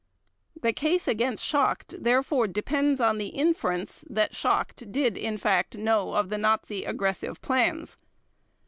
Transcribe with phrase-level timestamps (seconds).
[0.59, 6.15] The case against Schacht therefore depends on the inference that Schacht did in fact know
[6.15, 7.97] of the Nazi aggressive plans.